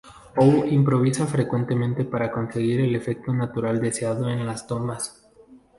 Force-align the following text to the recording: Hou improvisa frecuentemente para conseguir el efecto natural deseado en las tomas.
Hou 0.35 0.51
improvisa 0.65 1.27
frecuentemente 1.27 2.05
para 2.05 2.31
conseguir 2.31 2.81
el 2.81 2.95
efecto 2.95 3.35
natural 3.35 3.79
deseado 3.79 4.31
en 4.31 4.47
las 4.47 4.65
tomas. 4.65 5.29